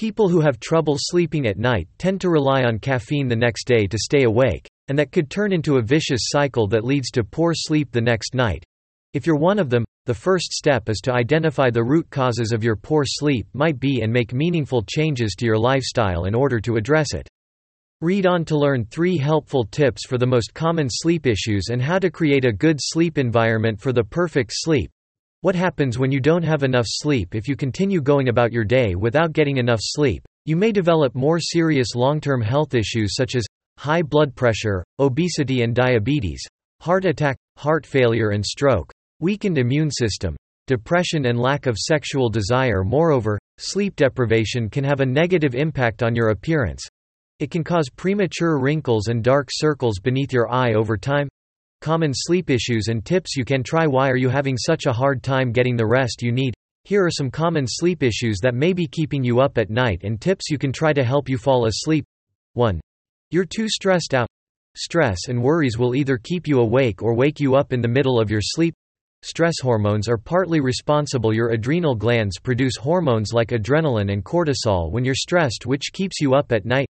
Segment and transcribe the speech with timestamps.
[0.00, 3.86] People who have trouble sleeping at night tend to rely on caffeine the next day
[3.86, 7.52] to stay awake, and that could turn into a vicious cycle that leads to poor
[7.54, 8.64] sleep the next night.
[9.12, 12.64] If you're one of them, the first step is to identify the root causes of
[12.64, 16.76] your poor sleep might be and make meaningful changes to your lifestyle in order to
[16.76, 17.28] address it.
[18.00, 21.98] Read on to learn three helpful tips for the most common sleep issues and how
[21.98, 24.90] to create a good sleep environment for the perfect sleep.
[25.42, 28.94] What happens when you don't have enough sleep if you continue going about your day
[28.94, 30.22] without getting enough sleep?
[30.44, 33.46] You may develop more serious long-term health issues such as
[33.78, 36.46] high blood pressure, obesity and diabetes,
[36.82, 42.84] heart attack, heart failure and stroke, weakened immune system, depression and lack of sexual desire.
[42.84, 46.86] Moreover, sleep deprivation can have a negative impact on your appearance.
[47.38, 51.30] It can cause premature wrinkles and dark circles beneath your eye over time.
[51.80, 55.22] Common sleep issues and tips you can try Why are you having such a hard
[55.22, 56.52] time getting the rest you need?
[56.84, 60.20] Here are some common sleep issues that may be keeping you up at night and
[60.20, 62.04] tips you can try to help you fall asleep.
[62.52, 62.82] 1.
[63.30, 64.28] You're too stressed out.
[64.76, 68.20] Stress and worries will either keep you awake or wake you up in the middle
[68.20, 68.74] of your sleep.
[69.22, 71.32] Stress hormones are partly responsible.
[71.32, 76.34] Your adrenal glands produce hormones like adrenaline and cortisol when you're stressed, which keeps you
[76.34, 76.88] up at night.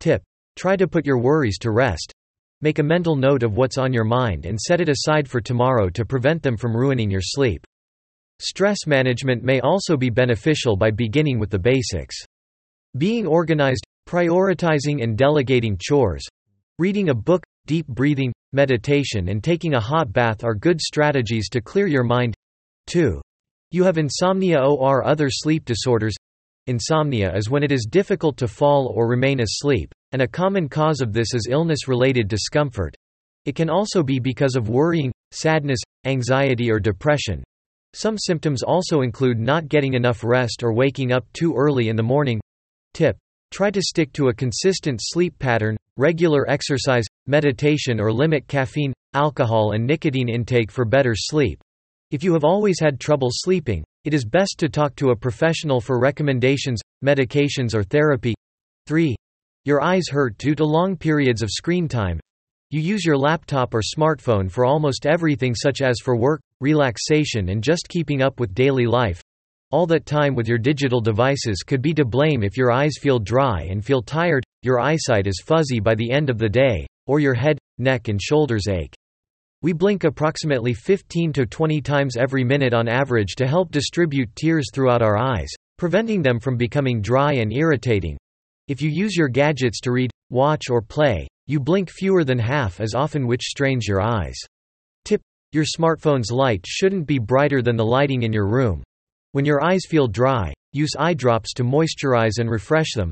[0.00, 0.20] Tip.
[0.56, 2.12] Try to put your worries to rest.
[2.62, 5.90] Make a mental note of what's on your mind and set it aside for tomorrow
[5.90, 7.66] to prevent them from ruining your sleep.
[8.40, 12.16] Stress management may also be beneficial by beginning with the basics.
[12.96, 16.24] Being organized, prioritizing and delegating chores,
[16.78, 21.60] reading a book, deep breathing, meditation and taking a hot bath are good strategies to
[21.60, 22.32] clear your mind.
[22.86, 23.20] 2.
[23.72, 26.14] You have insomnia or other sleep disorders.
[26.68, 31.00] Insomnia is when it is difficult to fall or remain asleep, and a common cause
[31.00, 32.94] of this is illness-related discomfort.
[33.44, 37.42] It can also be because of worrying, sadness, anxiety or depression.
[37.94, 42.02] Some symptoms also include not getting enough rest or waking up too early in the
[42.02, 42.40] morning.
[42.94, 43.16] Tip.
[43.50, 49.72] Try to stick to a consistent sleep pattern, regular exercise, meditation or limit caffeine, alcohol
[49.72, 51.60] and nicotine intake for better sleep.
[52.10, 55.80] If you have always had trouble sleeping, it is best to talk to a professional
[55.80, 58.34] for recommendations, medications or therapy.
[58.86, 59.14] 3.
[59.64, 62.18] Your eyes hurt due to long periods of screen time.
[62.70, 67.62] You use your laptop or smartphone for almost everything such as for work, relaxation and
[67.62, 69.22] just keeping up with daily life.
[69.70, 73.20] All that time with your digital devices could be to blame if your eyes feel
[73.20, 77.20] dry and feel tired, your eyesight is fuzzy by the end of the day, or
[77.20, 78.94] your head, neck and shoulders ache.
[79.62, 84.66] We blink approximately 15 to 20 times every minute on average to help distribute tears
[84.74, 88.18] throughout our eyes, preventing them from becoming dry and irritating.
[88.68, 92.80] If you use your gadgets to read, watch or play, you blink fewer than half
[92.80, 94.36] as often which strains your eyes.
[95.04, 98.84] Tip: Your smartphone's light shouldn't be brighter than the lighting in your room.
[99.32, 103.10] When your eyes feel dry, use eye drops to moisturize and refresh them.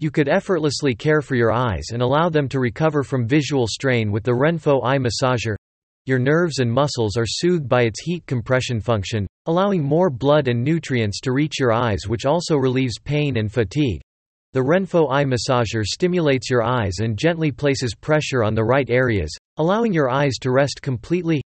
[0.00, 4.12] You could effortlessly care for your eyes and allow them to recover from visual strain
[4.12, 5.56] with the Renpho eye massager.
[6.04, 10.62] Your nerves and muscles are soothed by its heat compression function, allowing more blood and
[10.62, 14.02] nutrients to reach your eyes which also relieves pain and fatigue.
[14.52, 19.30] The Renpho eye massager stimulates your eyes and gently places pressure on the right areas,
[19.58, 21.40] allowing your eyes to rest completely.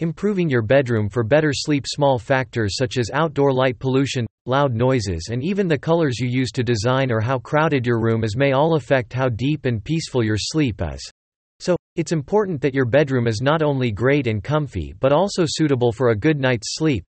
[0.00, 5.28] Improving your bedroom for better sleep Small factors such as outdoor light pollution, loud noises
[5.30, 8.50] and even the colors you use to design or how crowded your room is may
[8.50, 11.12] all affect how deep and peaceful your sleep is.
[11.60, 15.92] So, it's important that your bedroom is not only great and comfy but also suitable
[15.92, 17.04] for a good night's sleep.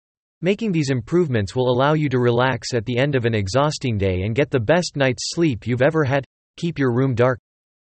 [0.42, 4.24] Making these improvements will allow you to relax at the end of an exhausting day
[4.24, 6.26] and get the best night's sleep you've ever had.
[6.58, 7.40] Keep your room dark.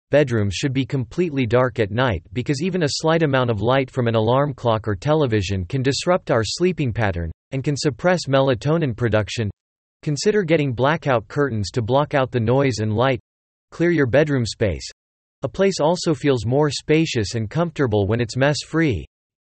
[0.09, 4.07] Bedrooms should be completely dark at night because even a slight amount of light from
[4.07, 9.49] an alarm clock or television can disrupt our sleeping pattern, and can suppress melatonin production.
[10.03, 13.19] Consider getting blackout curtains to block out the noise and light.
[13.71, 14.87] Clear your bedroom space.
[15.43, 19.05] A place also feels more spacious and comfortable when it's mess-free.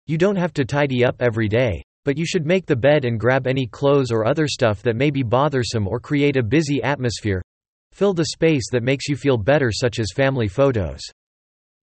[0.07, 3.19] You don't have to tidy up every day, but you should make the bed and
[3.19, 7.41] grab any clothes or other stuff that may be bothersome or create a busy atmosphere.
[7.91, 11.01] Fill the space that makes you feel better such as family photos.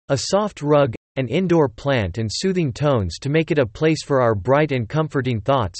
[0.08, 4.20] A soft rug, an indoor plant and soothing tones to make it a place for
[4.20, 5.78] our bright and comforting thoughts.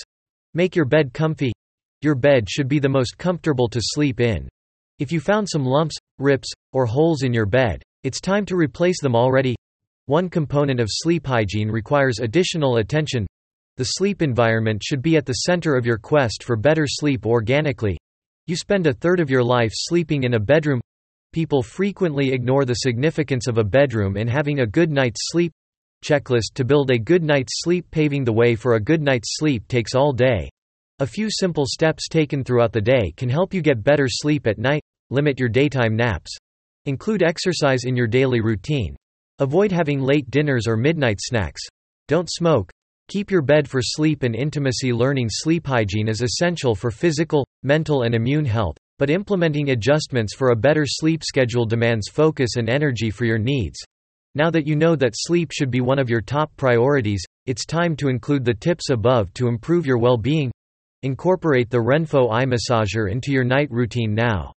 [0.54, 1.50] Make your bed comfy.
[2.00, 4.48] Your bed should be the most comfortable to sleep in.
[5.00, 9.00] If you found some lumps, rips, or holes in your bed, it's time to replace
[9.00, 9.56] them already.
[10.06, 13.26] One component of sleep hygiene requires additional attention.
[13.76, 17.96] The sleep environment should be at the center of your quest for better sleep organically.
[18.46, 20.80] You spend a third of your life sleeping in a bedroom.
[21.32, 25.52] People frequently ignore the significance of a bedroom in having a good night's sleep.
[26.04, 29.68] Checklist to build a good night's sleep Paving the way for a good night's sleep
[29.68, 30.50] takes all day.
[30.98, 34.58] A few simple steps taken throughout the day can help you get better sleep at
[34.58, 34.82] night.
[35.10, 36.36] Limit your daytime naps.
[36.86, 38.96] Include exercise in your daily routine.
[39.38, 41.62] Avoid having late dinners or midnight snacks.
[42.08, 42.70] Don't smoke.
[43.10, 44.92] Keep your bed for sleep and intimacy.
[44.92, 50.50] Learning sleep hygiene is essential for physical, mental, and immune health, but implementing adjustments for
[50.50, 53.80] a better sleep schedule demands focus and energy for your needs.
[54.36, 57.96] Now that you know that sleep should be one of your top priorities, it's time
[57.96, 60.52] to include the tips above to improve your well being.
[61.02, 64.52] Incorporate the Renpho eye massager into your night routine now.